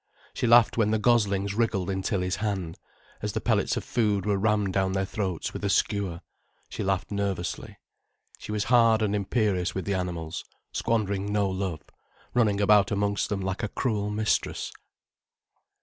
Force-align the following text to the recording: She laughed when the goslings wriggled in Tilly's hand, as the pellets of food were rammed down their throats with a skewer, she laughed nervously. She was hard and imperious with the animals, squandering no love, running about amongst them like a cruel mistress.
She 0.33 0.47
laughed 0.47 0.77
when 0.79 0.89
the 0.89 0.97
goslings 0.97 1.53
wriggled 1.53 1.91
in 1.91 2.01
Tilly's 2.01 2.37
hand, 2.37 2.79
as 3.21 3.33
the 3.33 3.39
pellets 3.39 3.77
of 3.77 3.83
food 3.83 4.25
were 4.25 4.35
rammed 4.39 4.73
down 4.73 4.93
their 4.93 5.05
throats 5.05 5.53
with 5.53 5.63
a 5.63 5.69
skewer, 5.69 6.21
she 6.69 6.81
laughed 6.83 7.11
nervously. 7.11 7.77
She 8.39 8.51
was 8.51 8.63
hard 8.63 9.03
and 9.03 9.15
imperious 9.15 9.75
with 9.75 9.85
the 9.85 9.93
animals, 9.93 10.43
squandering 10.71 11.31
no 11.31 11.47
love, 11.47 11.83
running 12.33 12.59
about 12.59 12.89
amongst 12.89 13.29
them 13.29 13.41
like 13.41 13.61
a 13.61 13.67
cruel 13.67 14.09
mistress. 14.09 14.71